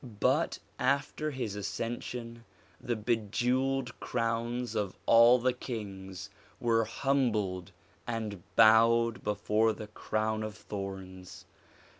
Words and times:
But 0.19 0.57
after 0.79 1.29
his 1.29 1.55
ascension 1.55 2.43
the 2.79 2.95
bejewelled 2.95 3.99
crowns 3.99 4.73
of 4.73 4.97
all 5.05 5.37
the 5.37 5.53
kings 5.53 6.31
were 6.59 6.85
humbled 6.85 7.71
and 8.07 8.41
bowed 8.55 9.23
before 9.23 9.73
the 9.73 9.85
crown 9.85 10.41
of 10.41 10.55
thorns. 10.55 11.45